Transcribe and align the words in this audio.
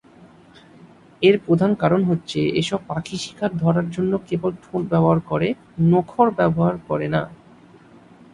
এর 1.21 1.35
প্রধান 1.45 1.71
কারণ 1.75 2.01
হচ্ছে, 2.03 2.39
এসব 2.61 2.79
পাখি 2.87 3.15
শিকার 3.17 3.51
ধরার 3.57 3.87
জন্য 3.89 4.13
কেবল 4.27 4.51
ঠোঁট 4.63 4.81
ব্যবহার 4.89 5.19
করে, 5.21 5.47
নখর 5.91 6.27
ব্যবহার 6.31 6.75
করে 6.87 7.07
না। 7.07 7.21